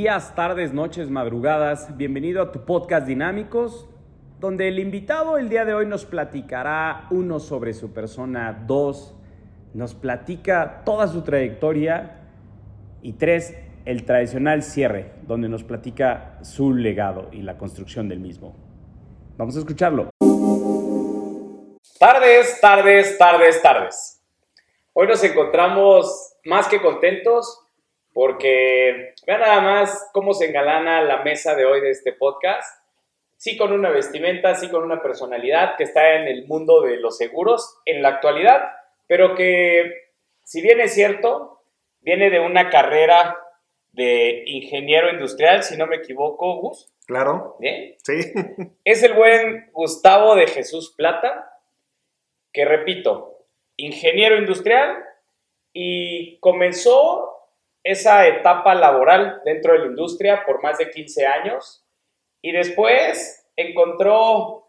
[0.00, 1.94] días, tardes, noches, madrugadas.
[1.98, 3.86] Bienvenido a tu podcast Dinámicos,
[4.38, 9.14] donde el invitado el día de hoy nos platicará uno sobre su persona, dos,
[9.74, 12.18] nos platica toda su trayectoria
[13.02, 13.54] y tres,
[13.84, 18.56] el tradicional cierre, donde nos platica su legado y la construcción del mismo.
[19.36, 20.08] Vamos a escucharlo.
[21.98, 24.22] Tardes, tardes, tardes, tardes.
[24.94, 27.66] Hoy nos encontramos más que contentos
[28.12, 32.82] porque vean nada más cómo se engalana la mesa de hoy de este podcast.
[33.36, 37.16] Sí con una vestimenta, sí con una personalidad que está en el mundo de los
[37.16, 38.72] seguros en la actualidad,
[39.06, 40.10] pero que
[40.44, 41.62] si bien es cierto,
[42.00, 43.38] viene de una carrera
[43.92, 46.92] de ingeniero industrial, si no me equivoco, Gus.
[47.06, 47.56] Claro.
[47.58, 47.96] ¿Bien?
[48.02, 48.32] Sí.
[48.84, 51.52] Es el buen Gustavo de Jesús Plata,
[52.52, 53.46] que repito,
[53.76, 55.02] ingeniero industrial
[55.72, 57.39] y comenzó
[57.82, 61.84] esa etapa laboral dentro de la industria por más de 15 años
[62.42, 64.68] y después encontró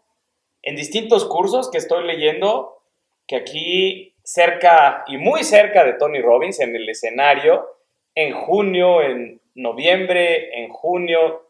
[0.62, 2.82] en distintos cursos que estoy leyendo
[3.26, 7.68] que aquí cerca y muy cerca de Tony Robbins en el escenario
[8.14, 11.48] en junio, en noviembre, en junio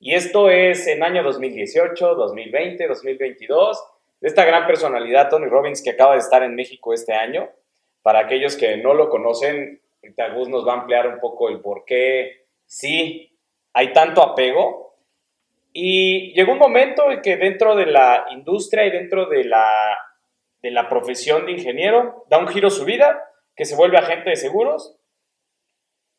[0.00, 3.84] y esto es en año 2018, 2020, 2022
[4.20, 7.48] de esta gran personalidad Tony Robbins que acaba de estar en México este año.
[8.02, 11.60] Para aquellos que no lo conocen, Ahorita Gus nos va a ampliar un poco el
[11.60, 13.38] por qué sí
[13.72, 14.96] hay tanto apego.
[15.72, 19.68] Y llegó un momento en que dentro de la industria y dentro de la,
[20.62, 23.24] de la profesión de ingeniero da un giro su vida,
[23.54, 24.96] que se vuelve agente de seguros.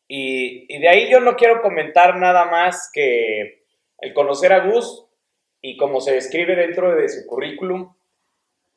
[0.06, 3.64] Y, de ahí yo no quiero comentar nada más que
[3.98, 5.06] el conocer a Gus
[5.62, 7.94] y como se describe dentro de su currículum,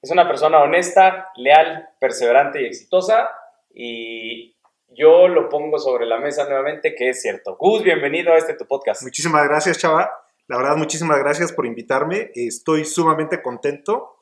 [0.02, 3.30] es una persona honesta, leal, perseverante y exitosa.
[3.74, 4.53] Y,
[4.96, 7.56] yo lo pongo sobre la mesa nuevamente que es cierto.
[7.58, 9.04] Gus, bienvenido a este tu podcast.
[9.04, 10.12] Muchísimas gracias, Chava.
[10.48, 12.32] La verdad, muchísimas gracias por invitarme.
[12.36, 14.18] Estoy sumamente contento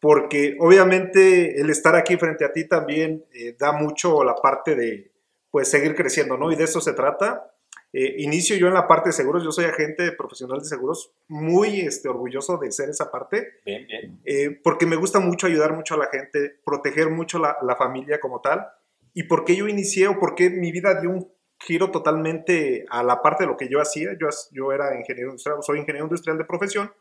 [0.00, 5.12] porque obviamente el estar aquí frente a ti también eh, da mucho la parte de
[5.50, 6.50] pues seguir creciendo, ¿no?
[6.50, 7.48] Y de eso se trata.
[7.92, 11.80] Eh, inicio yo en la parte de seguros, yo soy agente profesional de seguros, muy
[11.80, 13.60] este, orgulloso de ser esa parte.
[13.64, 14.20] Bien, bien.
[14.24, 18.18] Eh, porque me gusta mucho ayudar mucho a la gente, proteger mucho la, la familia
[18.18, 18.66] como tal
[19.14, 23.02] y por qué yo inicié o por qué mi vida dio un giro totalmente a
[23.02, 24.10] la parte de lo que yo hacía.
[24.20, 26.92] Yo, yo era ingeniero industrial, soy ingeniero industrial de profesión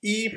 [0.00, 0.32] y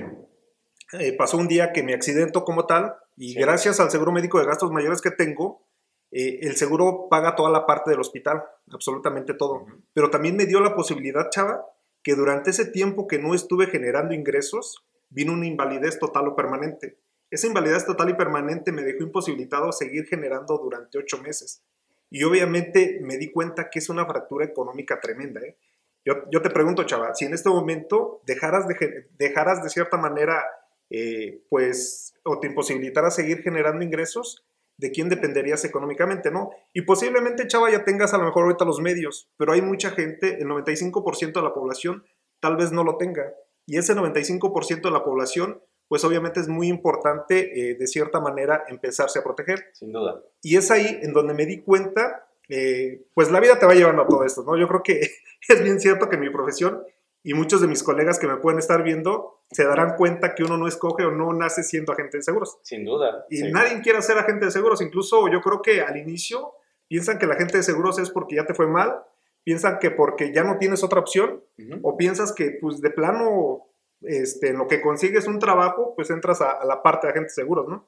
[0.94, 3.40] eh, pasó un día que me accidento como tal y Sí.
[3.40, 5.66] gracias al seguro médico de gastos mayores que tengo,
[6.12, 9.66] eh, el seguro paga toda la parte del hospital, absolutamente todo.
[9.94, 11.66] Pero también me dio la posibilidad, chava,
[12.02, 16.98] que durante ese tiempo que no estuve generando ingresos, vino una invalidez total o permanente.
[17.32, 21.64] Esa invalidez total y permanente me dejó imposibilitado a seguir generando durante ocho meses.
[22.10, 25.42] Y obviamente me di cuenta que es una fractura económica tremenda.
[25.42, 25.58] ¿eh?
[26.04, 30.44] Yo, yo te pregunto, chava, si en este momento dejaras de, dejaras de cierta manera,
[30.90, 34.44] eh, pues, o te imposibilitaras seguir generando ingresos,
[34.78, 36.52] ¿de quién dependerías económicamente, no?
[36.74, 40.42] Y posiblemente, chava, ya tengas a lo mejor ahorita los medios, pero hay mucha gente,
[40.42, 42.06] el 95% de la población
[42.40, 43.34] tal vez no lo tenga.
[43.66, 48.64] Y ese 95% de la población, pues obviamente es muy importante, eh, de cierta manera,
[48.70, 49.66] empezarse a proteger.
[49.74, 50.22] Sin duda.
[50.42, 54.04] Y es ahí en donde me di cuenta, eh, pues la vida te va llevando
[54.04, 54.56] a todo esto, ¿no?
[54.56, 55.02] Yo creo que
[55.50, 56.82] es bien cierto que mi profesión
[57.24, 60.58] y muchos de mis colegas que me pueden estar viendo se darán cuenta que uno
[60.58, 62.60] no escoge o no nace siendo agente de seguros.
[62.62, 63.26] Sin duda.
[63.30, 63.52] Y Sí.
[63.52, 66.54] nadie quiere ser agente de seguros, incluso yo creo que al inicio
[66.88, 69.02] piensan que el agente de seguros es porque ya te fue mal,
[69.44, 71.44] piensan que porque ya no tienes otra opción,
[71.82, 73.66] o piensas que pues de plano
[74.02, 77.36] este, en lo que consigues un trabajo, pues entras a, a la parte de agentes
[77.36, 77.88] seguros, ¿no?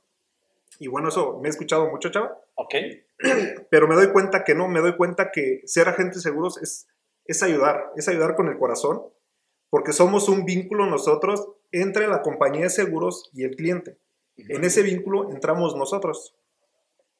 [0.79, 2.75] Y bueno, eso me he escuchado mucho, chava, Ok.
[3.69, 6.87] pero me doy cuenta que no, me doy cuenta que ser agente de seguros es,
[7.25, 9.03] es ayudar, es ayudar con el corazón,
[9.69, 13.97] porque somos un vínculo nosotros entre la compañía de seguros y el cliente.
[14.37, 16.35] En ese vínculo entramos nosotros.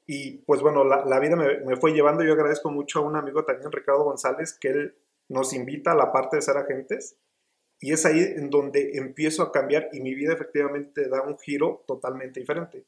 [0.07, 2.23] Y pues bueno, la, la vida me, me fue llevando.
[2.23, 4.95] Yo agradezco mucho a un amigo también, Ricardo González, que él
[5.29, 7.17] nos invita a la parte de ser agentes.
[7.81, 11.83] Y es ahí en donde empiezo a cambiar y mi vida efectivamente da un giro
[11.88, 12.86] totalmente diferente.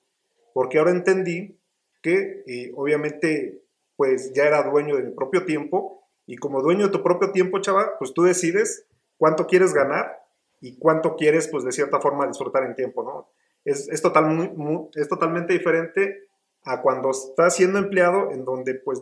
[0.54, 1.58] Porque ahora entendí
[2.02, 3.64] que eh, obviamente
[3.96, 7.60] pues ya era dueño de mi propio tiempo y como dueño de tu propio tiempo,
[7.60, 8.86] chaval, pues tú decides
[9.18, 10.24] cuánto quieres ganar
[10.62, 13.30] y cuánto quieres pues de cierta forma disfrutar en tiempo, ¿no?
[13.66, 16.28] Es, es, total, muy, muy, es totalmente diferente
[16.66, 19.02] a cuando estás siendo empleado en donde pues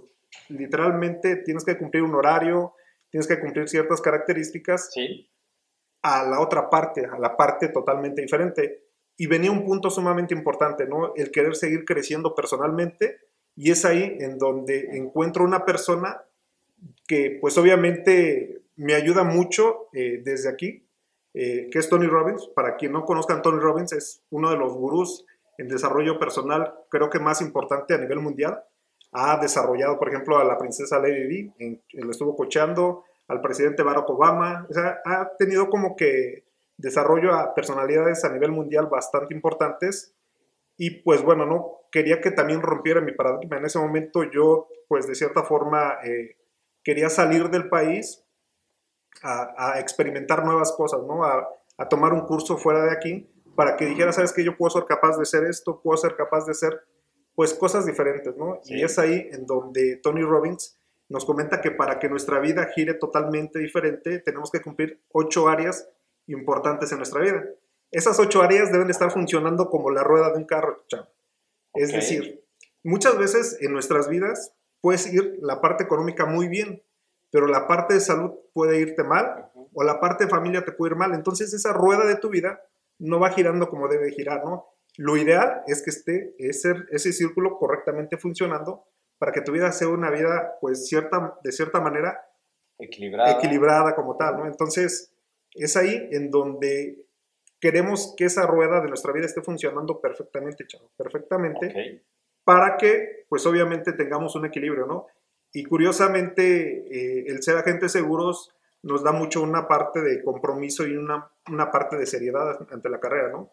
[0.49, 2.73] literalmente tienes que cumplir un horario,
[3.09, 5.30] tienes que cumplir ciertas características Sí.
[6.01, 8.83] A la otra parte, a la parte totalmente diferente.
[9.17, 11.13] Y venía un punto sumamente importante, ¿no?
[11.15, 13.19] El querer seguir creciendo personalmente
[13.55, 16.23] y es ahí en donde encuentro una persona
[17.07, 20.87] que pues obviamente me ayuda mucho eh, desde aquí,
[21.33, 22.47] eh, que es Tony Robbins.
[22.55, 25.25] Para quien no conozcan, Tony Robbins es uno de los gurús
[25.57, 28.63] en desarrollo personal, creo que más importante a nivel mundial.
[29.11, 34.09] Ha desarrollado, por ejemplo, a la princesa Lady Di, lo estuvo coachando, al presidente Barack
[34.09, 36.43] Obama, o sea, ha tenido como que
[36.75, 40.13] desarrollo a personalidades a nivel mundial bastante importantes
[40.75, 43.57] y pues bueno, no quería que también rompiera mi paradigma.
[43.57, 46.35] En ese momento yo pues de cierta forma eh,
[46.83, 48.25] quería salir del país
[49.23, 51.23] a, experimentar nuevas cosas, ¿no?
[51.23, 51.47] A,
[51.89, 55.15] tomar un curso fuera de aquí para que dijera, sabes que yo puedo ser capaz
[55.15, 56.79] de hacer esto, puedo ser capaz de hacer
[57.33, 58.59] pues cosas diferentes, ¿no?
[58.65, 60.77] Y es ahí en donde Tony Robbins
[61.11, 65.89] nos comenta que para que nuestra vida gire totalmente diferente, tenemos que cumplir ocho áreas
[66.27, 67.43] importantes en nuestra vida.
[67.91, 70.85] Esas ocho áreas deben estar funcionando como la rueda de un carro,
[71.73, 72.45] Es decir,
[72.83, 76.81] muchas veces en nuestras vidas puedes ir la parte económica muy bien,
[77.29, 80.93] pero la parte de salud puede irte mal o la parte de familia te puede
[80.93, 81.13] ir mal.
[81.13, 82.61] Entonces esa rueda de tu vida
[82.99, 84.65] no va girando como debe girar, ¿no?
[84.95, 88.85] Lo ideal es que esté ese, ese círculo correctamente funcionando
[89.21, 92.25] para que tu vida sea una vida, pues, cierta, de cierta manera
[92.79, 93.33] equilibrada.
[93.33, 94.47] equilibrada como tal, ¿no?
[94.47, 95.13] Entonces,
[95.53, 97.05] es ahí en donde
[97.59, 102.01] queremos que esa rueda de nuestra vida esté funcionando perfectamente, chavo, perfectamente,
[102.43, 105.05] para que, pues, obviamente tengamos un equilibrio, ¿no?
[105.53, 110.97] Y curiosamente, eh, el ser agentes seguros nos da mucho una parte de compromiso y
[110.97, 113.51] una, una parte de seriedad ante la carrera, ¿no?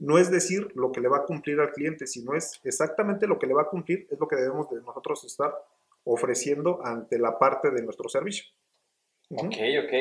[0.00, 3.38] No es decir lo que le va a cumplir al cliente, sino es exactamente lo
[3.38, 5.54] que le va a cumplir, es lo que debemos de nosotros estar
[6.04, 8.44] ofreciendo ante la parte de nuestro servicio.
[9.30, 9.92] Ok, ok.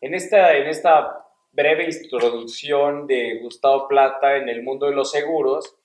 [0.00, 5.76] En esta, en esta breve introducción de Gustavo Plata en el mundo de los seguros,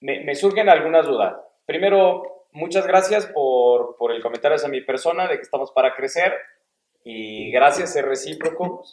[0.00, 1.36] me, me surgen algunas dudas.
[1.64, 6.34] Primero, muchas gracias por, por el comentario hacia mi persona de que estamos para crecer
[7.04, 8.84] y gracias, es recíproco.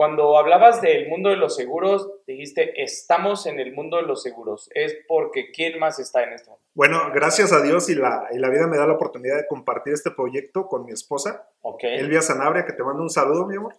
[0.00, 4.70] Cuando hablabas del mundo de los seguros, dijiste, estamos en el mundo de los seguros.
[4.72, 6.58] ¿Es porque quién más está en esto?
[6.72, 9.92] Bueno, gracias a Dios y la, y la vida me da la oportunidad de compartir
[9.92, 11.98] este proyecto con mi esposa, okay.
[11.98, 13.74] Elvia Sanabria, que te mando un saludo, mi amor.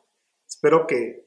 [0.48, 1.26] Espero que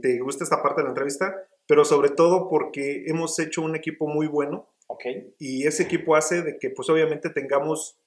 [0.00, 4.06] te guste esta parte de la entrevista, pero sobre todo porque hemos hecho un equipo
[4.06, 4.70] muy bueno.
[4.86, 5.34] Okay.
[5.38, 7.98] Y ese equipo hace de que, pues obviamente, tengamos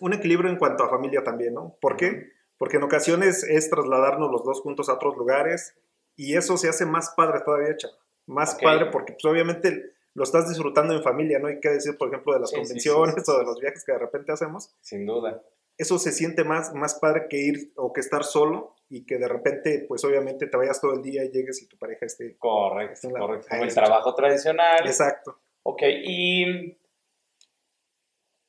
[0.00, 1.78] un equilibrio en cuanto a familia también, ¿no?
[1.80, 2.35] ¿Por qué?
[2.58, 5.74] Porque en ocasiones es trasladarnos los dos juntos a otros lugares
[6.16, 7.98] y eso se hace más padre todavía, chaval.
[8.26, 11.48] Más padre porque pues, obviamente lo estás disfrutando en familia, ¿no?
[11.48, 14.32] Hay que decir, por ejemplo, de las convenciones o de los viajes que de repente
[14.32, 14.74] hacemos.
[14.80, 15.42] Sin duda.
[15.76, 19.28] Eso se siente más, más padre que ir o que estar solo y que de
[19.28, 22.36] repente, pues obviamente te vayas todo el día y llegues y tu pareja esté...
[22.38, 23.46] Correcto, correcto.
[23.50, 24.86] Como el trabajo tradicional.
[24.86, 25.38] Exacto.
[25.64, 26.78] Ok, y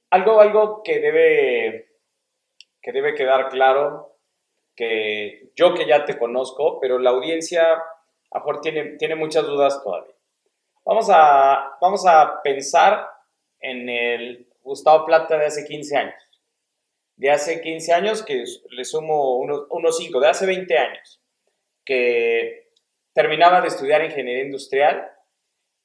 [0.09, 1.86] algo, algo que debe
[2.87, 4.15] que debe quedar claro
[4.73, 7.83] que yo que ya te conozco, pero la audiencia
[8.31, 10.13] a mejor tiene, tiene muchas dudas todavía.
[10.85, 13.05] Vamos a, vamos a pensar
[13.59, 16.23] en el Gustavo Plata de hace 15 años.
[17.17, 21.21] De hace 15 años, que le sumo unos, unos 5, de hace 20 años,
[21.83, 22.69] que
[23.11, 25.11] terminaba de estudiar ingeniería industrial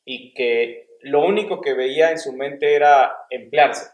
[0.04, 3.90] y que lo único que veía en su mente era emplearse.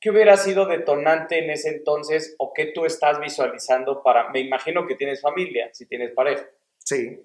[0.00, 4.86] ¿Qué hubiera sido detonante en ese entonces o qué tú estás visualizando para, me imagino
[4.86, 6.46] que tienes familia, si tienes pareja?
[6.78, 7.20] Sí.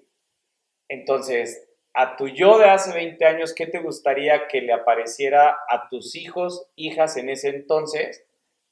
[0.88, 5.88] Entonces, a tu yo de hace 20 años, ¿qué te gustaría que le apareciera a
[5.88, 8.26] tus hijos, hijas en ese entonces,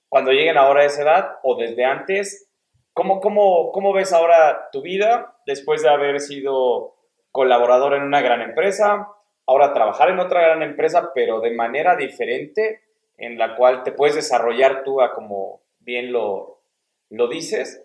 [0.08, 2.50] cuando lleguen ahora a esa edad o desde antes?
[2.92, 6.96] ¿Cómo, cómo, cómo ves ahora tu vida después de haber sido
[7.30, 9.08] colaborador en una gran empresa,
[9.46, 12.80] ahora trabajar en otra gran empresa, pero de manera diferente?
[13.16, 16.62] En la cual te puedes desarrollar tú a como bien lo,
[17.10, 17.84] lo dices.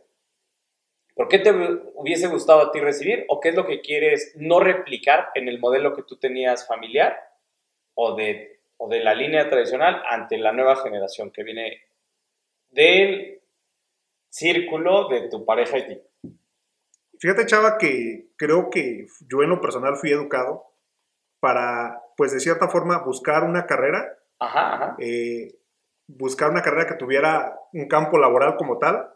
[1.16, 3.26] ¿Por qué te hubiese gustado a ti recibir?
[3.30, 7.18] ¿O qué es lo que quieres no replicar en el modelo que tú tenías familiar
[7.96, 11.82] o de, o de la línea tradicional ante la nueva generación que viene
[12.70, 13.42] del
[14.30, 16.02] círculo de tu pareja y ti?
[17.20, 20.66] Fíjate, Chava, que creo que yo en lo personal fui educado
[21.40, 24.17] para, pues de cierta forma, buscar una carrera
[25.00, 25.60] eh,
[26.08, 29.10] buscar una carrera que tuviera un campo laboral como tal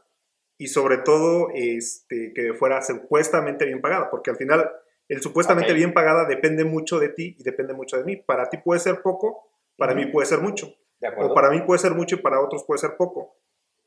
[0.58, 4.70] y sobre todo este, que fuera supuestamente bien pagada, porque al final
[5.08, 8.16] el supuestamente bien pagada depende mucho de ti y depende mucho de mí.
[8.16, 10.74] Para ti puede ser poco, para mí puede ser mucho.
[11.18, 13.36] o para mí puede ser mucho y para otros puede ser poco.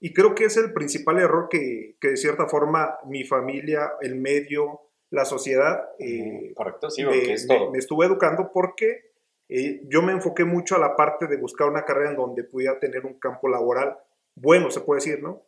[0.00, 4.16] Y creo que es el principal error que, que de cierta forma mi familia, el
[4.16, 9.13] medio, la sociedad eh, Correcto, sí, me, me, estuvo educando porque
[9.48, 13.04] yo me enfoqué mucho a la parte de buscar una carrera en donde pudiera tener
[13.04, 13.98] un campo laboral
[14.34, 15.46] bueno, se puede decir, ¿no?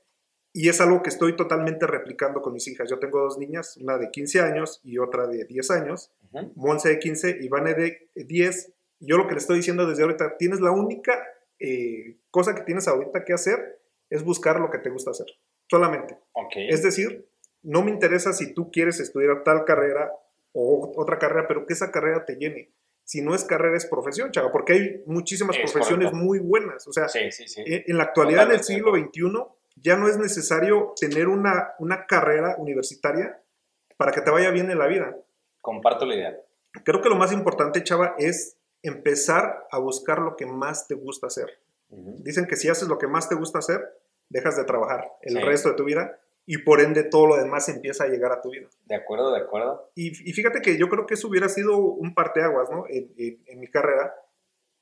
[0.52, 2.88] Y es algo que estoy totalmente replicando con mis hijas.
[2.88, 6.12] Yo tengo dos niñas, una de 15 años y otra de 10 años.
[6.32, 6.52] Ujú.
[6.56, 8.72] Monse de 15 y Vane de 10.
[9.00, 11.12] Yo lo que le estoy diciendo desde ahorita, tienes la única
[11.58, 15.26] eh, cosa que tienes ahorita que hacer es buscar lo que te gusta hacer.
[15.68, 16.18] Solamente.
[16.54, 17.28] Es decir,
[17.62, 20.10] no me interesa si tú quieres estudiar tal carrera
[20.52, 22.72] o otra carrera, pero que esa carrera te llene.
[23.06, 26.26] Si no es carrera, es profesión, chava, porque hay muchísimas Es profesiones correcto.
[26.26, 26.86] muy buenas.
[26.88, 27.62] O sea, sí, sí, sí.
[27.64, 29.22] en la actualidad, en el siglo XXI,
[29.76, 33.40] ya no es necesario tener una, una carrera universitaria
[33.96, 35.16] para que te vaya bien en la vida.
[35.62, 36.36] Comparto la idea.
[36.84, 41.28] Creo que lo más importante, chava, es empezar a buscar lo que más te gusta
[41.28, 41.60] hacer.
[41.88, 43.80] Dicen que si haces lo que más te gusta hacer,
[44.28, 48.04] dejas de trabajar el resto de tu vida y por ende todo lo demás empieza
[48.04, 48.68] a llegar a tu vida.
[48.86, 49.90] De acuerdo, de acuerdo.
[49.96, 52.86] Y, y fíjate que yo creo que eso hubiera sido un parteaguas, ¿no?
[52.88, 54.14] En, en- en mi carrera.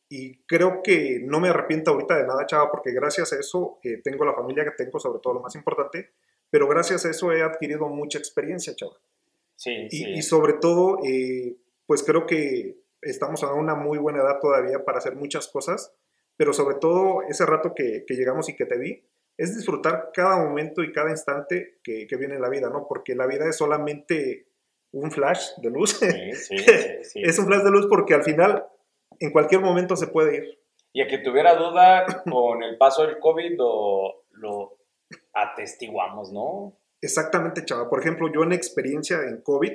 [0.08, 4.00] Y creo que no me arrepiento ahorita de nada, chava, porque gracias a eso eh,
[4.04, 6.10] tengo la familia que tengo, sobre todo lo más importante,
[6.50, 8.92] pero gracias a eso he adquirido mucha experiencia, chava.
[9.56, 10.10] Sí, Y, sí.
[10.10, 11.56] y sobre todo, eh,
[11.86, 15.92] pues creo que estamos a una muy buena edad todavía para hacer muchas cosas,
[16.36, 19.02] pero sobre todo ese rato que, que llegamos y que te vi,
[19.36, 22.86] es disfrutar cada momento y cada instante que, que viene en la vida, ¿no?
[22.88, 24.48] Porque la vida es solamente
[24.92, 25.98] un flash de luz.
[25.98, 26.56] Sí, sí,
[27.22, 28.66] es un flash de luz porque al final,
[29.18, 30.60] en cualquier momento se puede ir.
[30.92, 34.78] Y a que tuviera duda, con el paso del COVID lo, lo
[35.32, 36.78] atestiguamos, ¿no?
[37.00, 37.90] Exactamente, chava.
[37.90, 39.72] Por ejemplo, yo en experiencia en COVID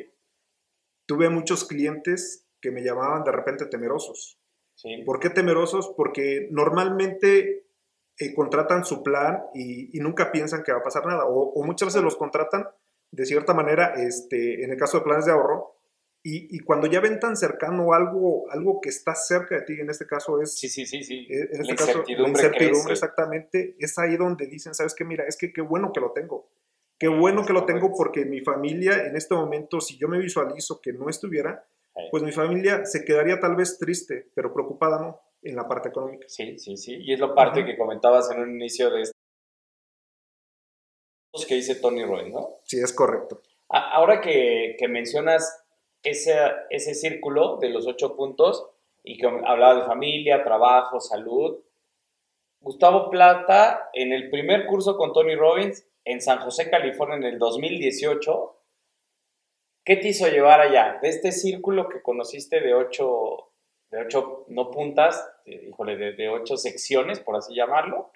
[1.06, 4.40] tuve muchos clientes que me llamaban de repente temerosos.
[4.76, 5.04] Sí.
[5.06, 5.94] ¿Por qué temerosos?
[5.96, 7.69] Porque normalmente
[8.20, 11.26] eh, contratan su plan y, y nunca piensan que va a pasar nada.
[11.26, 12.68] O, o muchas veces los contratan
[13.12, 15.76] de cierta manera, este, en el caso de planes de ahorro,
[16.22, 19.90] y, y cuando ya ven tan cercano algo, algo que está cerca de ti, en
[19.90, 21.26] este caso es Sí, sí, sí, sí.
[21.30, 22.92] eh, en la este caso, la incertidumbre, incertidumbre crece.
[22.92, 25.06] exactamente, es ahí donde dicen, ¿sabes qué?
[25.06, 26.50] Mira, es que qué bueno que lo tengo.
[27.00, 30.82] Qué bueno que lo tengo porque mi familia en este momento, si yo me visualizo
[30.82, 31.66] que no estuviera,
[32.12, 35.22] pues mi familia se quedaría tal vez triste, pero preocupada, ¿no?
[35.42, 36.26] En la parte económica.
[36.28, 36.98] Sí, sí, sí.
[37.02, 39.14] Y es lo parte que comentabas en un inicio de estos
[41.48, 42.58] que dice Tony Roy, ¿no?
[42.64, 43.42] Sí, es correcto.
[43.70, 45.64] A- Ahora que, que mencionas
[46.04, 46.36] ese,
[46.70, 48.70] ese círculo de los ocho puntos
[49.04, 51.64] y que hablaba de familia, trabajo, salud,
[52.62, 57.40] Gustavo Plata, en el primer curso con Tony Robbins en San José, California, en el
[57.40, 58.58] 2018,
[59.86, 61.00] ¿qué te hizo llevar allá?
[61.02, 63.49] De este círculo que conociste de ocho,
[63.92, 68.12] de ocho no puntas, híjole, de, de ocho secciones, por así llamarlo,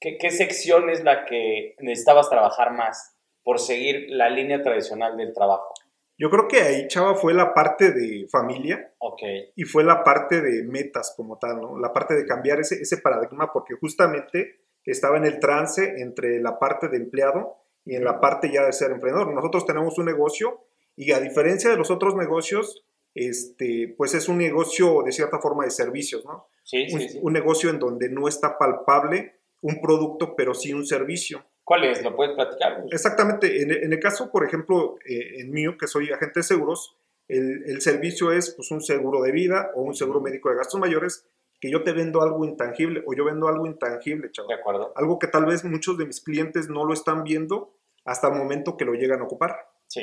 [0.00, 5.32] ¿qué, ¿qué sección es la que necesitabas trabajar más por seguir la línea tradicional del
[5.32, 5.72] trabajo?
[6.16, 9.22] Yo creo que ahí, Chava, fue la parte de familia Ok,
[9.56, 11.78] y fue la parte de metas como tal, ¿no?
[11.78, 16.58] La parte de cambiar ese, ese paradigma porque justamente estaba en el trance entre la
[16.58, 19.32] parte de empleado y en la parte ya de ser emprendedor.
[19.32, 20.60] Nosotros tenemos un negocio
[20.96, 25.64] y a diferencia de los otros negocios, este, pues es un negocio de cierta forma
[25.64, 26.48] de servicios, ¿no?
[26.62, 27.18] sí, Un, sí, sí.
[27.22, 31.44] un negocio en donde no está palpable un producto, pero sí un servicio.
[31.62, 32.02] ¿Cuál es?
[32.02, 32.84] ¿Lo puedes platicar?
[32.90, 33.62] Exactamente.
[33.62, 37.62] En, en el caso, por ejemplo, eh, en mío, que soy agente de seguros, el,
[37.66, 41.26] el servicio es pues, un seguro de vida o un seguro médico de gastos mayores,
[41.58, 44.58] que yo te vendo algo intangible o yo vendo algo intangible, De chaval.
[44.58, 44.92] acuerdo.
[44.96, 48.76] Algo que tal vez muchos de mis clientes no lo están viendo hasta el momento
[48.76, 49.56] que lo llegan a ocupar.
[49.86, 50.02] Sí.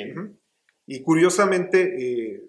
[0.86, 2.42] Y curiosamente, eh,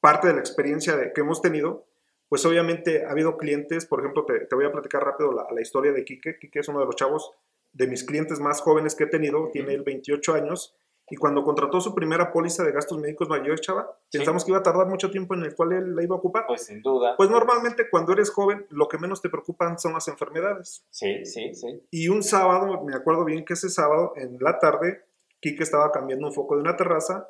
[0.00, 1.86] parte de la experiencia de- que hemos tenido,
[2.28, 5.60] pues obviamente ha habido clientes, por ejemplo, te, te voy a platicar rápido la, la
[5.60, 6.38] historia de Quique.
[6.38, 7.32] Quique es uno de los chavos
[7.72, 10.74] de mis clientes más jóvenes que he tenido, tiene él 28 años,
[11.10, 14.18] y cuando contrató su primera póliza de gastos médicos mayores, chava, Sí.
[14.18, 16.44] pensamos que iba a tardar mucho tiempo en el cual él la iba a ocupar.
[16.46, 17.14] Pues sin duda.
[17.16, 20.84] Pues normalmente cuando eres joven, lo que menos te preocupan son las enfermedades.
[20.90, 21.82] Sí, sí, sí.
[21.90, 25.02] Y un sábado, me acuerdo bien que ese sábado, en la tarde,
[25.40, 27.26] Quique estaba cambiando un foco de una terraza,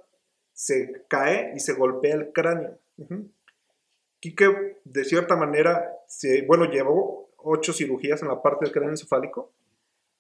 [0.59, 2.77] se cae y se golpea el cráneo.
[4.19, 9.53] Quique, de cierta manera, se, bueno, llevó ocho cirugías en la parte del cráneo encefálico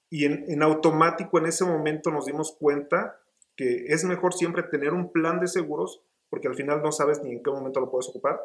[0.08, 3.20] y en, en automático en ese momento nos dimos cuenta
[3.56, 7.32] que es mejor siempre tener un plan de seguros porque al final no sabes ni
[7.32, 8.40] en qué momento lo puedes ocupar.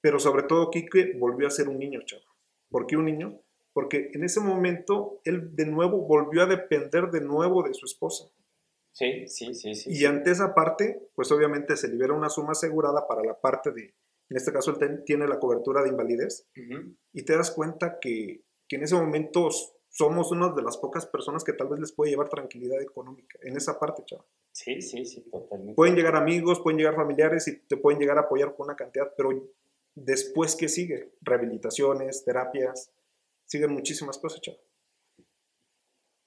[0.00, 2.24] Pero sobre todo, Quique volvió a ser un niño, chavo.
[2.68, 3.38] ¿Por qué un niño?
[3.72, 8.24] Porque en ese momento él de nuevo volvió a depender de nuevo de su esposa.
[8.96, 9.90] Sí, sí, sí, sí.
[9.92, 13.94] Y ante esa parte, pues obviamente se libera una suma asegurada para la parte de,
[14.30, 16.48] en este caso él tiene la cobertura de invalidez,
[17.12, 19.50] y te das cuenta que, que en ese momento
[19.90, 23.58] somos una de las pocas personas que tal vez les puede llevar tranquilidad económica, en
[23.58, 24.24] esa parte, chaval.
[24.52, 25.74] Sí, sí, sí, totalmente.
[25.74, 29.12] Pueden llegar amigos, pueden llegar familiares y te pueden llegar a apoyar con una cantidad,
[29.14, 29.28] pero
[29.94, 31.12] después, ¿qué sigue?
[31.20, 32.90] Rehabilitaciones, terapias,
[33.44, 34.65] siguen muchísimas cosas, chaval.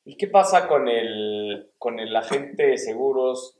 [0.06, 3.60] ¿Y qué pasa con el, con el agente de seguros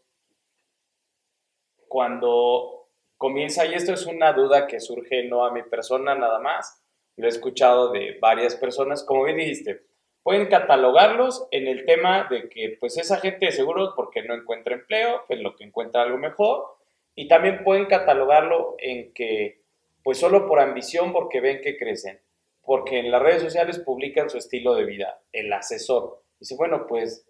[1.88, 2.80] cuando
[3.18, 6.82] comienza, y esto es una duda que surge no a mi persona nada más,
[7.18, 9.82] lo he escuchado de varias personas, como bien dijiste,
[10.24, 14.76] pueden catalogarlos en el tema de que pues es agente de seguros porque no encuentra
[14.76, 16.78] empleo, en lo que encuentra algo mejor,
[17.14, 19.64] y también pueden catalogarlo en que
[20.02, 22.22] pues solo por ambición porque ven que crecen,
[22.64, 26.24] porque en las redes sociales publican su estilo de vida, el asesor.
[26.40, 27.26] Dice, bueno, pues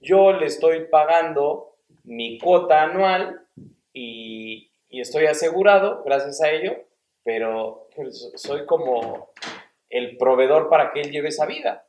[0.00, 3.40] yo le estoy pagando mi cuota anual
[3.92, 6.76] y, estoy asegurado gracias a ello,
[7.24, 9.30] pero pues, soy como
[9.90, 11.84] el proveedor para que él lleve esa vida.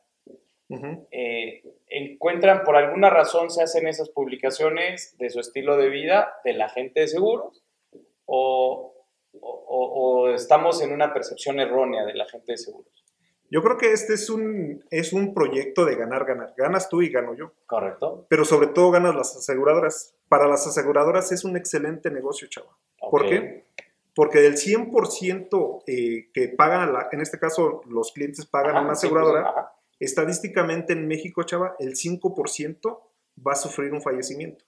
[1.12, 6.54] Eh, encuentran, por alguna razón se hacen esas publicaciones de su estilo de vida de
[6.54, 7.62] la gente de seguros
[8.24, 9.06] o,
[9.40, 13.05] o, estamos en una percepción errónea de la gente de seguros.
[13.50, 16.54] Yo creo que este es un, es un proyecto de ganar, ganar.
[16.56, 17.52] Ganas tú y gano yo.
[17.66, 18.26] Correcto.
[18.28, 20.14] Pero sobre todo ganas las aseguradoras.
[20.28, 22.76] Para las aseguradoras es un excelente negocio, chava.
[23.10, 23.64] ¿Por qué?
[24.14, 29.72] Porque del 100% eh, que pagan, en este caso los clientes pagan a una aseguradora,
[30.00, 33.00] estadísticamente en México, chava, el 5%
[33.46, 34.64] va a sufrir un fallecimiento.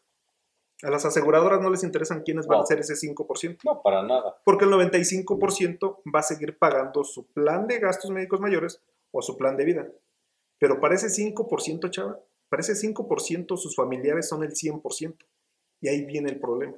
[0.82, 3.58] A las aseguradoras no les interesan quiénes van a ser ese 5%.
[3.64, 4.36] No, para nada.
[4.44, 8.80] Porque el 95% va a seguir pagando su plan de gastos médicos mayores
[9.10, 9.88] o su plan de vida.
[10.60, 15.16] Pero para ese 5%, chava, para ese 5% sus familiares son el 100%.
[15.80, 16.74] Y ahí viene el problema.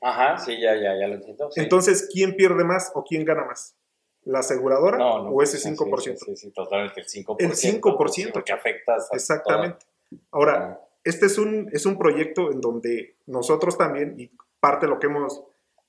[0.00, 1.50] Ajá, sí, ya, ya, ya lo entiendo.
[1.54, 3.76] Entonces, ¿quién pierde más o quién gana más?
[4.24, 6.16] ¿La aseguradora o ese 5%?
[6.16, 7.36] Sí, sí, totalmente, el 5%.
[7.38, 8.32] El 5%.
[8.32, 9.86] Porque afectas a Exactamente.
[10.30, 14.30] Ahora, este es un, es un proyecto en donde nosotros también, y
[14.60, 15.42] parte de lo que hemos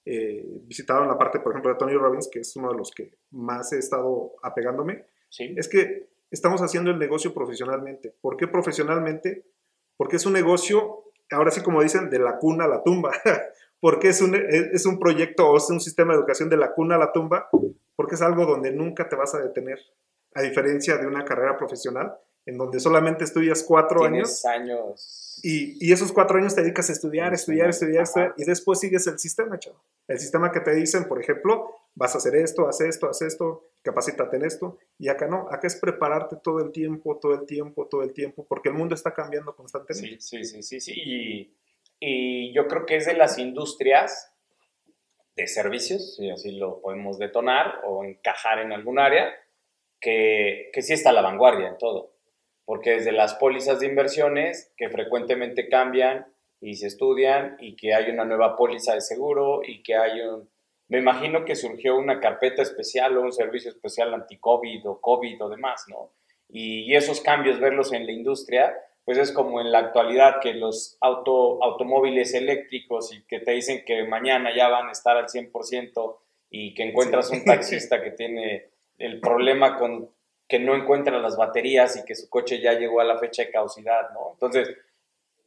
[0.06, 2.91] eh, visitado en la parte, por ejemplo, de Tony Robbins, que es uno de los
[2.91, 5.06] que más he estado apegándome,
[5.38, 8.13] es que estamos haciendo el negocio profesionalmente.
[8.21, 9.45] ¿Por qué profesionalmente?
[9.97, 13.12] Porque es un negocio, ahora sí como dicen, de la cuna a la tumba.
[13.82, 16.95] porque es un, es un proyecto o es un sistema de educación de la cuna
[16.95, 17.50] a la tumba,
[17.95, 19.80] porque es algo donde nunca te vas a detener,
[20.36, 24.45] a diferencia de una carrera profesional en donde solamente estudias cuatro años.
[24.45, 25.39] años.
[25.43, 29.08] Y, y, esos cuatro años te dedicas a estudiar, estudiar, estudiar, estudiar, y después sigues
[29.08, 29.82] el sistema, chavo.
[30.08, 33.69] El sistema que te dicen, por ejemplo, vas a hacer esto, haz esto, haz esto,
[33.82, 37.88] capacítate en esto, y acá no, acá es prepararte todo el tiempo, todo el tiempo,
[37.88, 40.21] todo el tiempo, porque el mundo está cambiando constantemente.
[40.21, 40.93] Sí, sí, sí, sí, sí.
[40.95, 41.58] Y,
[41.99, 44.32] y yo creo que es de las industrias
[45.36, 49.32] de servicios, si así lo podemos detonar o encajar en algún área,
[49.99, 52.12] que, que sí está a la vanguardia en todo
[52.65, 56.28] porque desde las pólizas de inversiones que frecuentemente cambian
[56.60, 60.50] y se estudian y que hay una nueva póliza de seguro y que hay un...
[60.88, 65.50] Me imagino que surgió una carpeta especial o un servicio especial anti-COVID o COVID o
[65.50, 66.12] demás, ¿no?
[66.50, 70.97] Y, esos cambios, verlos en la industria, pues es como en la actualidad que los
[71.00, 76.17] auto, automóviles eléctricos y que te dicen que mañana ya van a estar al 100%
[76.50, 80.12] y que encuentras un taxista que tiene el problema con
[80.51, 83.51] que no encuentran las baterías y que su coche ya llegó a la fecha de
[83.51, 84.31] caducidad, ¿no?
[84.33, 84.75] Entonces,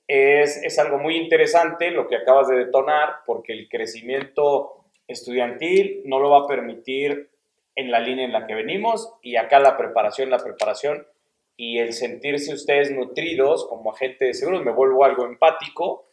[0.08, 6.20] es, es algo muy interesante lo que acabas de detonar, porque el crecimiento estudiantil no
[6.20, 7.28] lo va a permitir
[7.74, 11.06] en la línea en la que venimos y acá la preparación, la preparación
[11.54, 16.08] y el sentirse ustedes nutridos como agente de seguros, me vuelvo algo empático,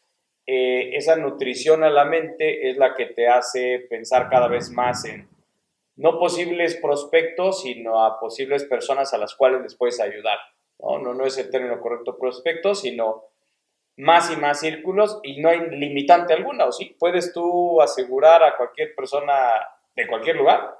[0.46, 5.06] eh, esa nutrición a la mente es la que te hace pensar cada vez más
[5.06, 5.30] en
[6.02, 10.40] no posibles prospectos, sino a posibles personas a las cuales les puedes ayudar.
[10.80, 13.26] No, no, no es el término correcto prospecto, sino
[13.98, 16.96] más y más círculos y no hay limitante alguna, ¿o sí?
[17.00, 19.34] ¿Puedes tú asegurar a cualquier persona
[19.96, 20.76] de cualquier lugar?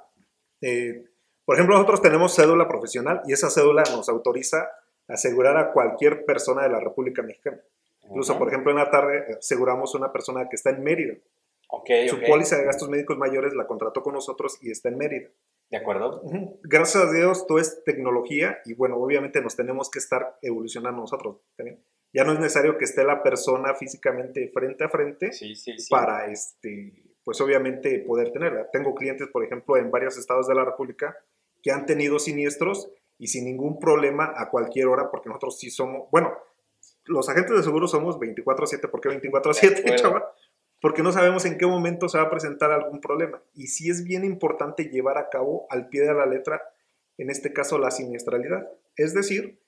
[0.60, 1.04] Eh,
[1.44, 4.58] por ejemplo, nosotros tenemos cédula profesional y esa cédula nos autoriza
[5.06, 7.60] a asegurar a cualquier persona de la República Mexicana.
[8.02, 11.14] Incluso, por ejemplo, en la tarde aseguramos a una persona que está en Mérida.
[12.08, 15.30] Su póliza de gastos médicos mayores la contrató con nosotros y está en Mérida.
[15.70, 16.22] ¿De acuerdo?
[16.62, 21.38] Gracias a Dios, todo es tecnología y bueno, obviamente nos tenemos que estar evolucionando nosotros.
[22.12, 25.30] Ya no es necesario que esté la persona físicamente frente a frente
[25.88, 26.92] para, este,
[27.24, 28.68] pues obviamente poder tenerla.
[28.70, 31.16] Tengo clientes, por ejemplo, en varios estados de la República
[31.62, 36.10] que han tenido siniestros y sin ningún problema a cualquier hora, porque nosotros sí somos,
[36.10, 36.36] bueno,
[37.04, 40.24] los agentes de seguro somos 24/7, ¿por qué 24/7, chaval?
[40.82, 43.40] Porque no sabemos en qué momento se va a presentar algún problema.
[43.54, 46.60] Y sí es bien importante llevar a cabo al pie de la letra,
[47.18, 48.68] en este caso, la siniestralidad.
[48.96, 49.60] Es decir,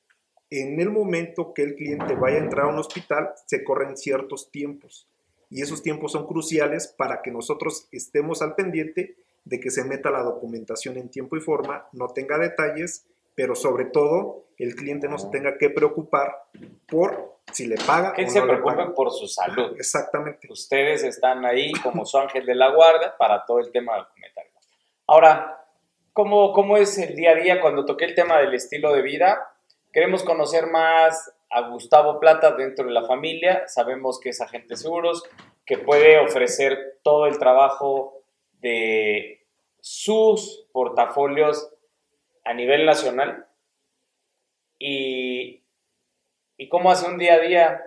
[0.50, 4.50] en el momento que el cliente vaya a entrar a un hospital, se corren ciertos
[4.50, 5.08] tiempos.
[5.50, 10.10] Y esos tiempos son cruciales para que nosotros estemos al pendiente de que se meta
[10.10, 15.18] la documentación en tiempo y forma, no tenga detalles pero sobre todo el cliente no
[15.18, 16.44] se tenga que preocupar
[16.88, 19.74] por si le paga Que o se no le preocupen por su salud.
[19.76, 20.48] Exactamente.
[20.50, 24.52] Ustedes están ahí como su ángel de la guardia para todo el tema del comentario.
[25.06, 25.64] Ahora,
[26.12, 29.50] ¿cómo, ¿cómo es el día a día cuando toqué el tema del estilo de vida?
[29.92, 33.64] Queremos conocer más a Gustavo Plata dentro de la familia.
[33.68, 35.22] Sabemos que es agente de seguros,
[35.66, 38.20] que puede ofrecer todo el trabajo
[38.60, 39.46] de
[39.80, 41.73] sus portafolios
[42.44, 43.46] a nivel nacional.
[44.78, 45.62] Y,
[46.56, 47.80] y cómo hace un día a día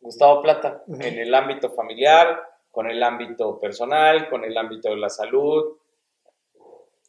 [0.00, 5.08] Gustavo Plata en el ámbito familiar, con el ámbito personal, con el ámbito de la
[5.08, 5.78] salud.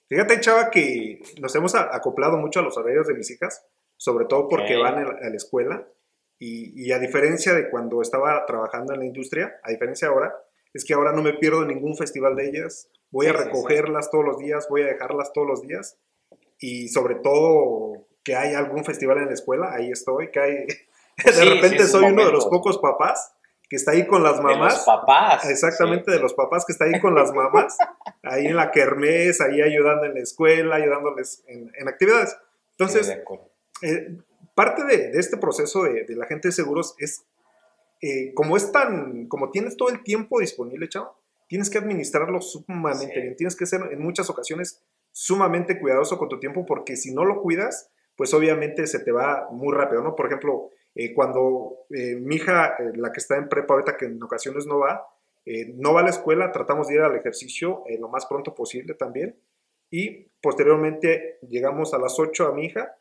[0.08, 3.66] Fíjate, chava, que nos hemos acoplado mucho a los horarios de mis hijas,
[3.98, 5.86] sobre todo porque van a la, escuela.
[6.40, 10.34] Y, y a diferencia de cuando estaba trabajando en la industria, a diferencia ahora,
[10.74, 12.90] es que ahora no me pierdo ningún festival de ellas.
[13.10, 13.46] Voy Sí, a sí, sí.
[13.46, 16.00] recogerlas todos los días, voy a dejarlas todos los días.
[16.60, 20.32] Y sobre todo que hay algún festival en la escuela, ahí estoy.
[20.32, 20.56] Que hay...
[21.26, 23.34] de Sí, sí, repente esos soy uno de los pocos papás
[23.70, 24.76] que está ahí con las De mamás.
[24.76, 25.50] los papás.
[25.50, 26.12] Exactamente, sí.
[26.18, 27.78] de los papás que está ahí con las mamás,
[28.24, 32.30] ahí en la kermés, ahí ayudando en la escuela, ayudándoles en, en actividades.
[32.32, 32.38] Sí,
[32.78, 33.24] Entonces, de
[33.82, 34.18] eh,
[34.56, 37.26] parte de, de este proceso de, de la gente de seguros es,
[38.02, 41.18] eh, como es tan, como tienes todo el tiempo disponible, chavo,
[41.48, 43.22] tienes que administrarlo sumamente Sí.
[43.22, 44.82] bien, tienes que ser en muchas ocasiones
[45.18, 49.48] sumamente cuidadoso con tu tiempo, porque si no lo cuidas, pues obviamente se te va
[49.50, 50.16] muy rápido, ¿no?
[50.16, 54.06] Por ejemplo, eh, cuando eh, mi hija, eh, la que está en prepa ahorita, que
[54.06, 55.08] en ocasiones no va,
[55.44, 58.54] eh, no va a la escuela, tratamos de ir al ejercicio eh, lo más pronto
[58.54, 59.40] posible también.
[59.90, 62.96] Y posteriormente llegamos a las 8 a mi hija,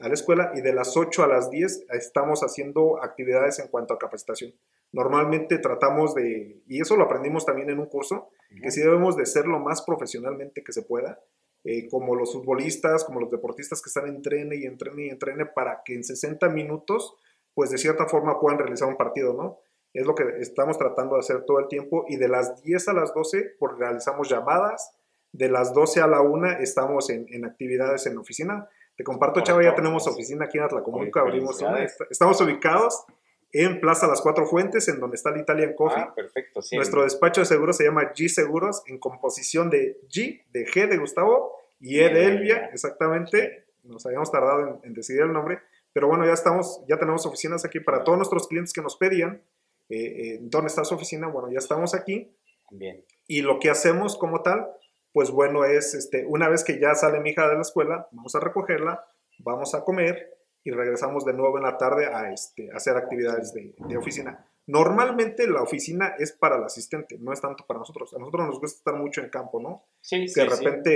[0.00, 3.94] a la escuela, y de las 8 a las 10 estamos haciendo actividades en cuanto
[3.94, 4.54] a capacitación.
[4.90, 8.30] Normalmente tratamos de, y eso lo aprendimos también en un curso,
[8.60, 11.20] que sí debemos de ser lo más profesionalmente que se pueda,
[11.64, 15.82] eh, como los futbolistas, como los deportistas que están entrene y entrene y entrene para
[15.84, 17.14] que en 60 minutos,
[17.54, 19.58] pues de cierta forma puedan realizar un partido, ¿no?
[19.92, 22.92] Es lo que estamos tratando de hacer todo el tiempo y de las 10 a
[22.92, 24.92] las 12 pues realizamos llamadas,
[25.32, 28.68] de las 12 a la 1 estamos en, en actividades en la oficina.
[28.96, 31.84] Te comparto, Chava, ya tenemos oficina aquí en Atlacomulco, abrimos una.
[32.10, 33.04] Estamos ubicados
[33.52, 36.02] en Plaza Las Cuatro Fuentes, en donde está el Italian Coffee.
[36.02, 36.76] Ah, perfecto, sí.
[36.76, 40.98] Nuestro despacho de seguros se llama G Seguros en composición de G, de G de
[40.98, 43.64] Gustavo y E de Elvia, exactamente.
[43.82, 45.60] Nos habíamos tardado en, en decidir el nombre,
[45.92, 49.42] pero bueno, ya estamos, ya tenemos oficinas aquí para todos nuestros clientes que nos pedían.
[49.88, 51.26] eh, eh, ¿Dónde está su oficina?
[51.26, 52.30] Bueno, ya estamos aquí.
[52.70, 53.04] Bien.
[53.26, 54.68] Y lo que hacemos como tal,
[55.12, 58.34] pues bueno, es este, una vez que ya sale mi hija de la escuela, vamos
[58.36, 59.04] a recogerla,
[59.38, 63.52] vamos a comer y regresamos de nuevo en la tarde a, este, a hacer actividades
[63.54, 64.46] de, de oficina.
[64.66, 68.14] Normalmente la oficina es para el asistente, no es tanto para nosotros.
[68.14, 69.84] A nosotros nos gusta estar mucho en campo, ¿no?
[70.00, 70.64] Sí, Que sí, de sí.
[70.64, 70.94] repente,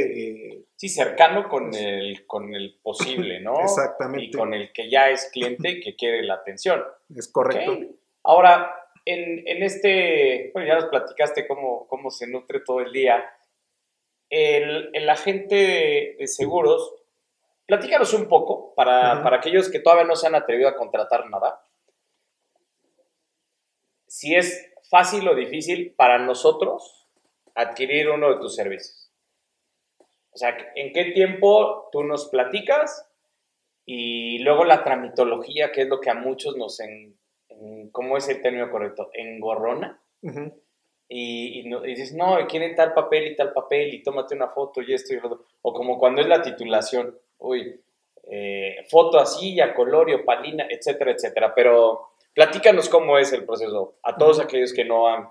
[0.54, 3.60] eh, Sí, cercano con el, con el posible, ¿no?
[3.60, 4.26] Exactamente.
[4.26, 6.82] Y con el que ya es cliente y que quiere la atención.
[7.16, 7.76] es correcto.
[8.22, 8.72] Ahora,
[9.04, 13.24] en, en este, bueno, ya nos platicaste cómo, cómo se nutre todo el día.
[14.30, 16.94] El, el agente de, de seguros,
[17.66, 21.64] platícanos un poco para, para aquellos que todavía no se han atrevido a contratar nada.
[24.06, 27.06] Si es fácil o difícil para nosotros
[27.54, 29.10] adquirir uno de tus servicios.
[30.32, 33.08] O sea, ¿en qué tiempo tú nos platicas?
[33.86, 37.16] Y luego la tramitología, que es lo que a muchos nos, en,
[37.48, 39.10] en- ¿cómo es el término correcto?
[39.12, 40.00] Engorrona.
[40.22, 40.60] Ujú.
[41.08, 44.48] Y, y, no- y dices, no, quieren tal papel y tal papel y tómate una
[44.48, 45.44] foto y esto y lo otro.
[45.62, 47.80] O como cuando es la titulación, uy,
[48.30, 51.54] eh, foto así, a color y opalina, etcétera, etcétera.
[51.54, 55.28] Pero platícanos cómo es el proceso a todos aquellos que no han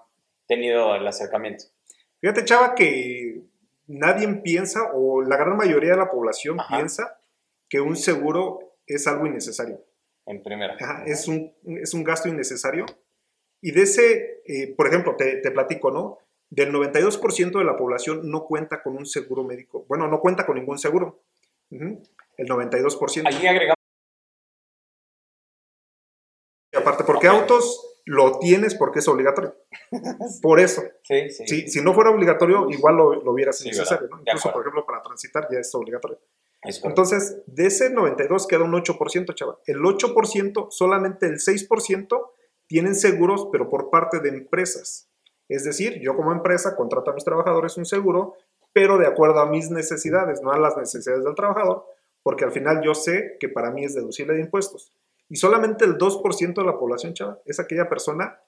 [0.48, 1.66] tenido el acercamiento.
[2.22, 3.42] Fíjate, Chava, que
[3.88, 6.78] nadie piensa, o la gran mayoría de la población Ajá.
[6.78, 7.20] piensa
[7.68, 9.84] que un seguro es algo innecesario.
[10.26, 10.78] En primera.
[10.80, 12.86] Ajá, es, un, es un gasto innecesario.
[13.60, 16.20] Y de ese, eh, por ejemplo, te, te platico, ¿no?
[16.50, 19.86] Del 92% de la población no cuenta con un seguro médico.
[19.88, 21.24] Bueno, no cuenta con ningún seguro.
[22.38, 23.28] El 92%.
[23.28, 23.78] Aquí agregamos.
[26.72, 29.56] Y aparte, porque autos lo tienes porque es obligatorio.
[30.42, 30.82] Por eso.
[31.04, 31.48] Sí, sí.
[31.48, 34.08] Si, si no fuera obligatorio, igual lo, lo hubieras necesario.
[34.10, 34.20] ¿no?
[34.20, 36.20] Incluso, por ejemplo, para transitar ya es obligatorio.
[36.64, 36.84] Es.
[36.84, 39.58] Entonces, de ese 92 queda un 8%, chaval.
[39.66, 42.30] El 8%, solamente el 6%
[42.68, 45.10] tienen seguros, pero por parte de empresas.
[45.50, 48.36] Es decir, yo como empresa contrato a mis trabajadores un seguro,
[48.74, 51.86] pero de acuerdo a mis necesidades, no a las necesidades del trabajador,
[52.22, 54.92] porque al final yo sé que para mí es deducible de impuestos.
[55.30, 58.40] Y solamente el 2% de la población, chaval, es aquella persona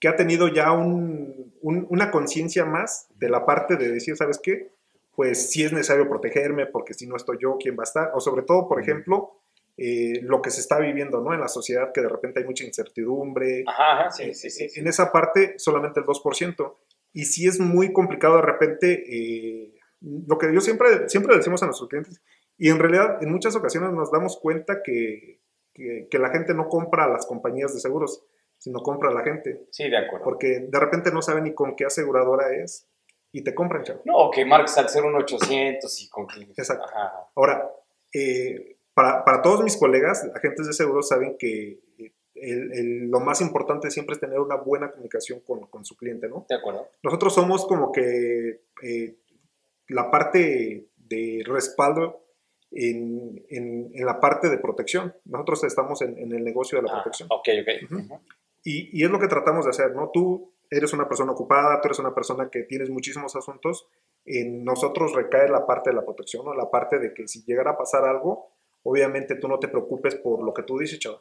[0.00, 4.40] que ha tenido ya un- un- una conciencia más de la parte de decir, ¿sabes
[4.42, 4.72] qué?
[5.16, 8.10] pues sí es necesario protegerme porque si no estoy yo, ¿quién va a estar?
[8.14, 9.30] O sobre todo, por ejemplo,
[9.76, 11.32] eh, lo que se está viviendo ¿no?
[11.32, 13.62] en la sociedad, que de repente hay mucha incertidumbre.
[13.64, 16.78] Ajá, ajá sí, sí, sí, En esa parte, solamente el 2%.
[17.12, 19.73] Y si es muy complicado de repente, eh,
[20.26, 22.20] lo que yo siempre, siempre decimos a nuestros clientes,
[22.56, 25.40] y en realidad en muchas ocasiones nos damos cuenta que,
[25.72, 28.24] que, que la gente no compra a las compañías de seguros,
[28.58, 29.66] sino compra a la gente.
[29.70, 30.24] Sí, de acuerdo.
[30.24, 32.88] Porque de repente no saben ni con qué aseguradora es
[33.32, 34.02] y te compran, chavo.
[34.04, 36.40] No, que marques al 01800 y con que...
[36.56, 36.86] Exacto.
[37.34, 37.68] Ahora,
[38.12, 41.80] eh, para, para, todos mis colegas, agentes de seguros, saben que
[42.36, 46.28] el, el, lo más importante siempre es tener una buena comunicación con, con, su cliente,
[46.28, 46.46] ¿no?
[46.48, 46.88] De acuerdo.
[47.02, 49.16] Nosotros somos como que eh,
[49.88, 52.24] la parte de respaldo
[52.70, 55.14] en, en, en, la parte de protección.
[55.24, 57.28] Nosotros estamos en, en el negocio de la ah, protección.
[57.30, 57.92] Ok, ok.
[57.92, 58.20] Uh -huh.
[58.64, 60.10] y, y, es lo que tratamos de hacer, ¿no?
[60.12, 63.86] Tú eres una persona ocupada, tú eres una persona que tienes muchísimos asuntos,
[64.24, 66.54] en nosotros recae la parte de la protección, ¿no?
[66.54, 68.48] La parte de que si llegara a pasar algo,
[68.82, 71.20] obviamente tú no te preocupes por lo que tú dices, chaval.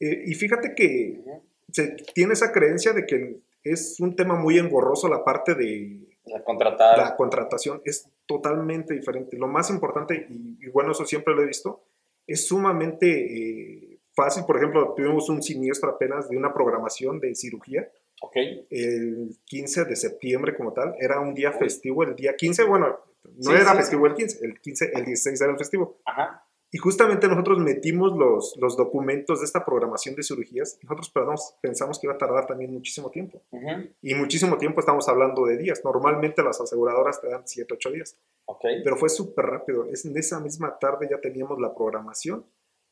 [0.00, 1.42] Eh, y fíjate que uh -huh.
[1.72, 7.16] se tiene esa creencia de que es un tema muy engorroso la parte de la,
[7.16, 9.36] contratación, es totalmente diferente.
[9.36, 11.82] Lo más importante, y, y bueno, eso siempre lo he visto,
[12.26, 14.44] es sumamente eh, fácil.
[14.44, 17.90] Por ejemplo, tuvimos un siniestro apenas de una programación de cirugía.
[18.20, 18.66] Okay.
[18.70, 23.50] El 15 de septiembre como tal, era un día festivo, el día 15, bueno, no
[23.50, 24.10] sí, era sí, festivo sí.
[24.10, 25.98] el 15, el 15, el 16 era el festivo.
[26.04, 26.47] Ajá.
[26.70, 30.78] Y justamente nosotros metimos los, los documentos de esta programación de cirugías.
[30.82, 33.42] Nosotros perdón, pensamos que iba a tardar también muchísimo tiempo.
[33.50, 33.94] Uh -huh.
[34.02, 35.82] Y muchísimo tiempo estamos hablando de días.
[35.82, 38.18] Normalmente las aseguradoras te dan 7, 8 días.
[38.44, 38.82] Okay.
[38.84, 39.86] Pero fue súper rápido.
[39.86, 42.44] Es en esa misma tarde ya teníamos la programación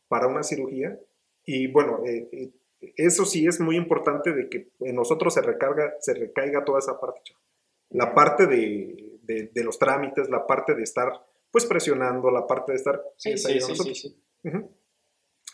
[0.09, 0.99] para una cirugía.
[1.45, 2.53] Y bueno, eh, eh,
[2.97, 6.99] eso sí es muy importante de que en nosotros se, recarga, se recaiga toda esa
[6.99, 7.33] parte.
[7.91, 11.12] La parte de, de, de los trámites, la parte de estar
[11.51, 14.01] pues presionando la parte de estar sí, es ahí ahí sí, nosotros.
[14.01, 14.69] sí, uh -huh.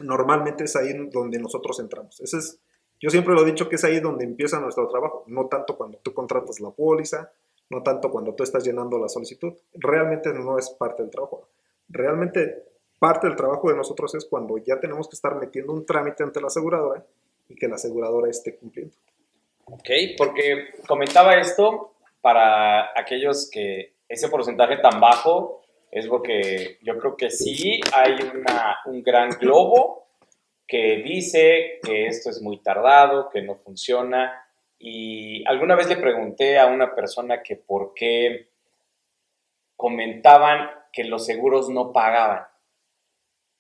[0.01, 2.21] Normalmente es ahí donde nosotros entramos.
[2.21, 2.59] Ese es,
[3.01, 5.99] yo siempre lo he dicho que es ahí donde empieza nuestro trabajo, no tanto cuando
[5.99, 7.31] tú contratas la póliza,
[7.71, 9.55] no tanto cuando tú estás llenando la solicitud.
[9.75, 11.49] Realmente no es parte del trabajo.
[11.89, 12.65] Realmente
[12.99, 16.41] parte del trabajo de nosotros es cuando ya tenemos que estar metiendo un trámite ante
[16.41, 17.05] la aseguradora
[17.49, 18.95] y que la aseguradora esté cumpliendo.
[19.65, 25.62] Ok, porque comentaba esto para aquellos que ese porcentaje tan bajo
[25.93, 28.17] es porque yo creo que sí hay
[28.87, 30.07] un gran globo
[30.67, 34.43] que dice que esto es muy tardado, que no funciona.
[34.79, 38.49] Y alguna vez le pregunté a una persona que por qué
[39.77, 42.47] comentaban que los seguros no pagaban.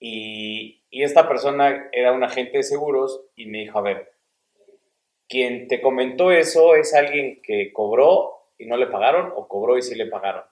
[0.01, 4.15] Y, y esta persona era un agente de seguros y me dijo, a ver,
[5.29, 9.83] quien te comentó eso es alguien que cobró y no le pagaron o cobró y
[9.83, 10.45] sí le pagaron.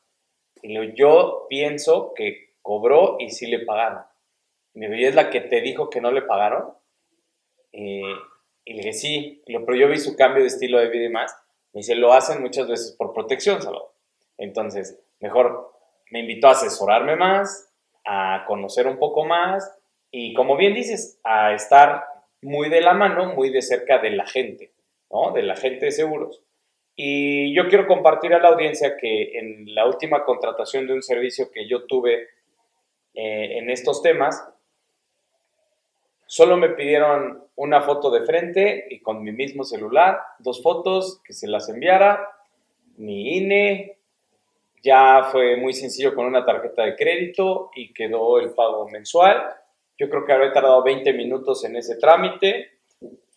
[0.62, 4.02] Y yo pienso que cobró y sí le pagaron.
[4.74, 6.72] Y me es la que te dijo que no le pagaron.
[7.72, 8.14] Eh,
[8.64, 11.34] y le dije, sí, pero yo vi su cambio de estilo de vida y más.
[11.72, 13.92] Me dice, lo hacen muchas veces por protección, Salvador.
[14.38, 15.72] Entonces, mejor
[16.10, 17.72] me invitó a asesorarme más,
[18.04, 19.76] a conocer un poco más
[20.10, 22.04] y, como bien dices, a estar
[22.42, 24.72] muy de la mano, muy de cerca de la gente,
[25.10, 25.32] ¿no?
[25.32, 26.42] De la gente de seguros.
[27.02, 31.50] Y yo quiero compartir a la audiencia que en la última contratación de un servicio
[31.50, 32.28] que yo tuve
[33.14, 34.46] eh, en estos temas,
[36.26, 41.32] solo me pidieron una foto de frente y con mi mismo celular, dos fotos que
[41.32, 42.28] se las enviara,
[42.98, 43.96] mi INE,
[44.82, 49.42] ya fue muy sencillo con una tarjeta de crédito y quedó el pago mensual.
[49.96, 52.79] Yo creo que habré tardado 20 minutos en ese trámite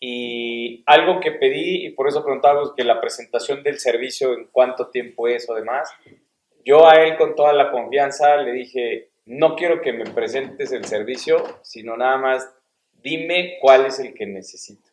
[0.06, 4.88] y algo que pedí, y por eso preguntábamos que la presentación del servicio, en cuánto
[4.88, 5.88] tiempo es o demás,
[6.62, 10.84] yo a él con toda la confianza le dije, no quiero que me presentes el
[10.84, 12.54] servicio, sino nada más
[13.02, 14.90] dime cuál es el que necesito.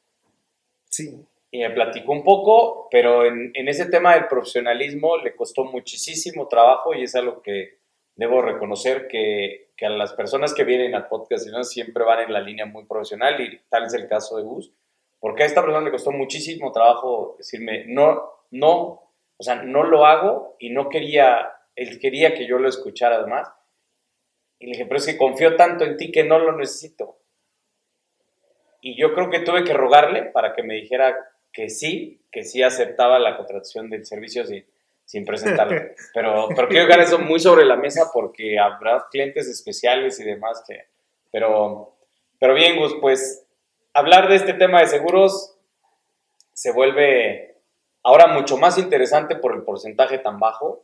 [0.90, 1.26] Sí.
[1.52, 6.48] Y me platicó un poco, pero en, en ese tema del profesionalismo le costó muchísimo
[6.48, 7.80] trabajo y es algo que
[8.16, 11.66] debo reconocer que, que a las personas que vienen al podcast ¿no?
[11.66, 14.72] siempre van en la línea muy profesional y tal es el caso de Gus,
[15.22, 20.08] porque a esta persona le costó muchísimo trabajo decirme, no, no, o sea, no lo
[20.08, 23.48] hago y no quería, él quería que yo lo escuchara además.
[24.58, 27.20] Y le dije, pero es que confío tanto en ti que no lo necesito.
[28.82, 31.16] Y yo creo que tuve que rogarle para que me dijera
[31.54, 34.66] que sí, que sí aceptaba la contratación del servicio sin,
[35.06, 35.82] sin presentarlo.
[36.16, 40.64] Pero, pero quiero dejar eso muy sobre la mesa porque habrá clientes especiales y demás
[40.68, 40.86] que...
[41.32, 41.96] Pero,
[42.40, 43.48] pero bien, Gus, pues
[43.94, 45.58] hablar de este tema de seguros
[46.54, 47.58] se vuelve
[48.04, 50.84] ahora mucho más interesante por el porcentaje tan bajo.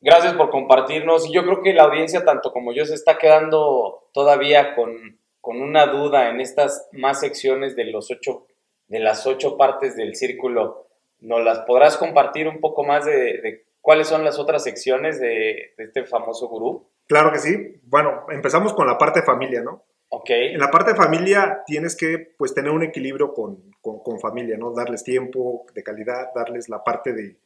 [0.00, 1.26] Gracias por compartirnos.
[1.26, 5.60] Y yo creo que la audiencia, tanto como yo, se está quedando todavía con, con
[5.60, 8.46] una duda en estas más secciones de, los ocho,
[8.86, 10.86] de las ocho partes del círculo.
[11.20, 15.84] ¿Nos las podrás compartir un poco más de, cuáles son las otras secciones de, de,
[15.84, 16.88] este famoso gurú?
[17.08, 17.80] Claro que sí.
[17.82, 19.82] Bueno, empezamos con la parte familia, ¿no?
[20.10, 20.30] Ok.
[20.30, 24.56] En la parte de familia tienes que pues tener un equilibrio con, con, con familia,
[24.56, 24.72] ¿no?
[24.72, 27.36] Darles tiempo de calidad, darles la parte de,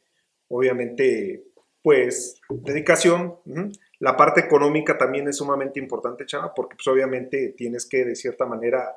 [0.47, 1.43] obviamente,
[1.81, 3.39] pues, dedicación.
[3.99, 8.45] La parte económica también es sumamente importante, Chava, porque pues obviamente tienes que de cierta
[8.45, 8.95] manera,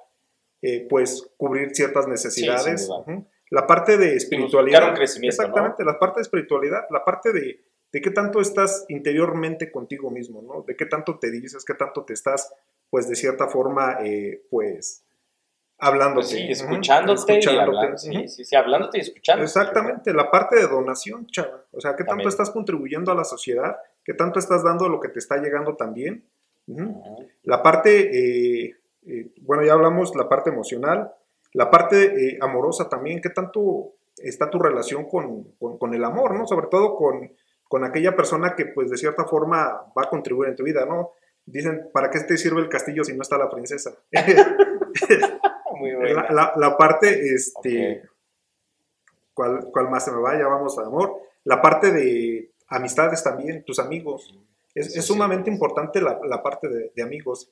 [0.62, 2.86] eh, pues, cubrir ciertas necesidades.
[2.86, 3.12] Sí.
[3.50, 4.94] La parte de espiritualidad.
[4.94, 5.92] Crecimiento, exactamente, ¿no?
[5.92, 10.62] la parte de espiritualidad, la parte de, de qué tanto estás interiormente contigo mismo, ¿no?
[10.62, 12.52] De qué tanto te dices, qué tanto te estás,
[12.96, 15.04] pues, de cierta forma, eh, pues,
[15.76, 16.28] hablándote.
[16.28, 19.44] Pues sí, escuchándote, y hablando, sí, sí, sí, hablándote y escuchándote.
[19.44, 21.62] Exactamente, la parte de donación, chava.
[21.72, 22.28] O sea, qué tanto También.
[22.30, 26.24] estás contribuyendo a la sociedad, qué tanto estás dando lo que te está llegando también.
[27.42, 31.12] La parte, eh, eh, bueno, ya hablamos, la parte emocional,
[31.52, 36.34] la parte eh, amorosa también, qué tanto está tu relación con, con, con el amor,
[36.34, 36.46] ¿no?
[36.46, 37.30] Sobre todo con,
[37.68, 41.12] con aquella persona que, pues, de cierta forma va a contribuir en tu vida, ¿no?
[41.46, 43.94] Dicen, ¿para qué te sirve el castillo si no está la princesa?
[45.78, 46.14] Muy bueno.
[46.14, 48.02] la, la, la, parte, este, Okay.
[49.34, 50.36] ¿cuál, ¿cuál más se me va?
[50.38, 51.14] Ya vamos a amor.
[51.44, 54.34] La parte de amistades también, tus amigos.
[54.74, 57.50] Es, es sumamente importante la, la parte de, de amigos.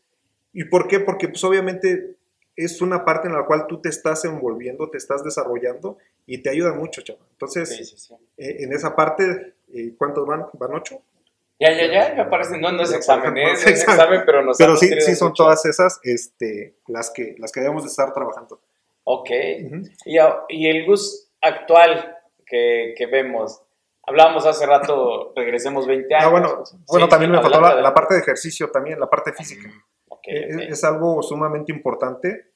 [0.52, 1.00] ¿Y por qué?
[1.00, 2.16] Porque pues obviamente
[2.56, 6.50] es una parte en la cual tú te estás envolviendo, te estás desarrollando y te
[6.50, 7.26] ayuda mucho, chaval.
[7.32, 8.14] Entonces, Sí, sí, sí.
[8.36, 10.46] eh, en esa parte, eh, ¿cuántos van?
[10.54, 11.02] ¿Van ocho?
[11.60, 13.52] Ya, ya, ya, me parece, no, no es Ya, examen, ¿eh?
[13.52, 13.94] es examen.
[14.00, 15.44] examen, pero nos Pero sí, sí son mucho.
[15.44, 18.60] todas esas este, las, que, las que debemos de estar trabajando.
[19.04, 19.30] Ok.
[19.66, 19.82] Ujú.
[20.04, 23.62] Y, a- y el Gus actual que, que vemos,
[24.02, 26.26] hablábamos hace rato, regresemos 20 años.
[26.26, 27.94] Ah, bueno, Sí, bueno sí, también me faltó la, la adelante.
[27.94, 29.68] parte de ejercicio también, la parte física.
[29.68, 29.72] Eh,
[30.08, 30.24] ok.
[30.26, 32.50] Es, es algo sumamente importante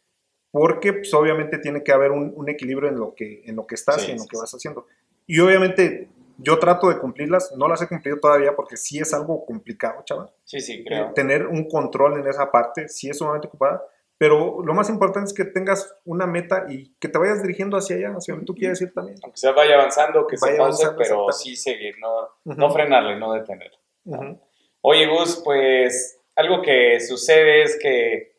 [0.50, 3.74] porque pues, obviamente tiene que haber un, un equilibrio en lo que, en lo que
[3.76, 4.86] estás Sí, y en lo que vas haciendo.
[5.26, 9.44] Y obviamente yo trato de cumplirlas, no las he cumplido todavía porque sí es algo
[9.44, 10.30] complicado, chaval.
[10.44, 11.12] Sí, sí, Eh, creo.
[11.12, 13.82] tener un control en esa parte sí es sumamente ocupada,
[14.16, 17.96] pero lo más importante es que tengas una meta y que te vayas dirigiendo hacia
[17.96, 19.18] allá, hacia donde tú quieres ir también.
[19.22, 23.16] Aunque se vaya avanzando, que se Vaya pause, avanzando, pero sí seguir, no, no frenarle,
[23.18, 23.76] no detenerle.
[24.04, 24.40] Ujú.
[24.80, 28.36] Oye, Gus, pues algo que sucede es que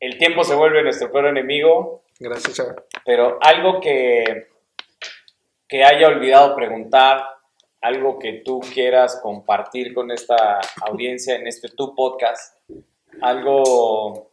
[0.00, 2.84] el tiempo se vuelve nuestro peor enemigo, Gracias, chaval.
[3.04, 4.48] pero algo que,
[5.68, 7.24] que haya olvidado preguntar,
[7.80, 12.56] algo que tú quieras compartir con esta audiencia en este tu podcast,
[13.20, 14.32] algo...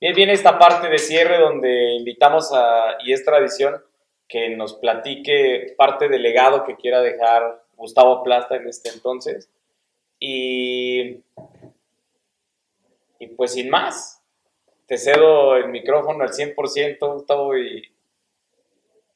[0.00, 3.82] Bien, viene esta parte de cierre donde invitamos a, y es tradición,
[4.28, 9.48] que nos platique parte del legado que quiera dejar Gustavo Plasta en este entonces.
[10.18, 11.22] Y,
[13.18, 14.22] y pues sin más,
[14.86, 17.93] te cedo el micrófono al 100%, Gustavo, y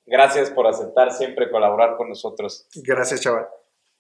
[0.09, 2.67] gracias por aceptar siempre colaborar con nosotros.
[2.75, 3.49] Gracias, chaval.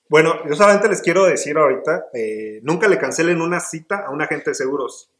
[0.08, 4.22] Bueno, yo solamente les quiero decir ahorita, eh, nunca le cancelen una cita a un
[4.22, 5.10] agente de seguros,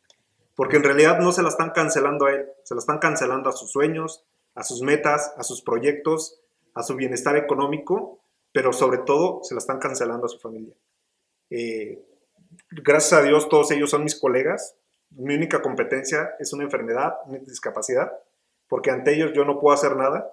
[0.55, 3.53] porque en realidad no se la están cancelando a él, se la están cancelando a
[3.53, 4.24] sus sueños,
[4.55, 6.40] a sus metas, a sus proyectos,
[6.74, 8.20] a su bienestar económico,
[8.51, 10.74] pero sobre todo se la están cancelando a su familia.
[11.51, 12.03] Eh,
[12.70, 14.74] gracias a Dios todos ellos son mis colegas,
[15.11, 18.12] mi única competencia es una enfermedad, una discapacidad,
[18.68, 20.33] porque ante ellos yo no puedo hacer nada.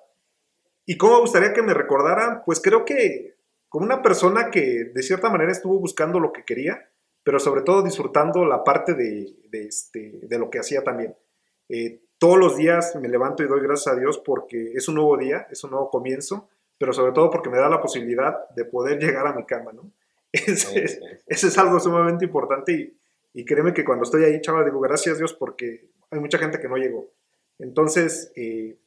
[0.85, 2.43] ¿Y cómo me gustaría que me recordaran?
[2.45, 3.35] Pues creo que
[3.69, 6.89] como una persona que de cierta manera estuvo buscando lo que quería,
[7.23, 11.15] pero sobre todo disfrutando la parte de, de, este, de lo que hacía también.
[11.69, 15.17] Eh, todos los días me levanto y doy gracias a Dios porque es un nuevo
[15.17, 18.99] día, es un nuevo comienzo, pero sobre todo porque me da la posibilidad de poder
[18.99, 19.91] llegar a mi cama, ¿no?
[20.31, 20.99] Ese, sí.
[21.27, 22.97] eso es algo sumamente importante y,
[23.33, 26.69] y créeme que cuando estoy ahí, chaval, digo gracias Dios porque hay mucha gente que
[26.69, 27.09] no llegó.
[27.59, 28.77] Entonces, eh,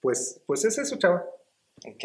[0.00, 1.24] pues, pues es eso, chaval.
[1.84, 2.04] Ok,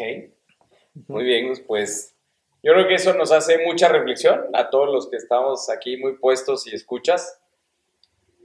[1.08, 2.14] muy bien, pues
[2.62, 6.18] yo creo que eso nos hace mucha reflexión a todos los que estamos aquí muy
[6.18, 7.40] puestos y escuchas.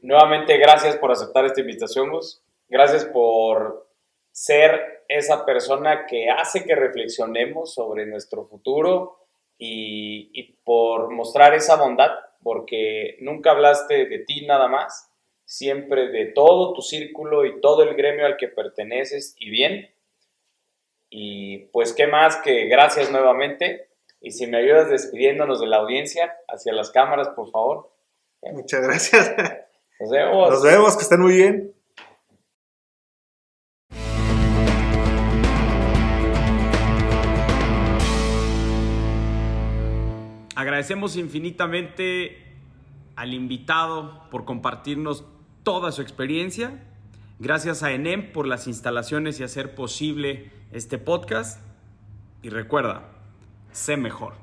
[0.02, 2.42] Nuevamente, gracias por aceptar esta invitación, Gus.
[2.70, 3.90] Gracias por
[4.32, 9.20] ser esa persona que hace que reflexionemos sobre nuestro futuro
[9.58, 12.12] y, y por mostrar esa bondad,
[12.42, 15.12] porque nunca hablaste de ti nada más,
[15.46, 19.90] siempre de todo tu círculo y todo el gremio al que perteneces y bien.
[21.10, 23.90] Y pues, ¿qué más que gracias nuevamente?
[24.20, 27.92] Y si me ayudas despidiéndonos de la audiencia hacia las cámaras, por favor.
[28.42, 29.36] Muchas gracias.
[30.00, 30.50] Nos vemos.
[30.50, 31.74] Nos vemos, que estén muy bien.
[40.56, 42.36] Agradecemos infinitamente
[43.16, 45.24] al invitado por compartirnos
[45.64, 46.84] toda su experiencia.
[47.40, 51.60] Gracias a ENEM por las instalaciones y hacer posible este podcast.
[52.42, 53.04] Y recuerda,
[53.72, 54.34] sé mejor.